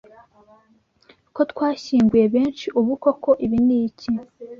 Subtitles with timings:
[1.35, 4.09] ko twashyinguye benshi Ubu koko ibi ni iki?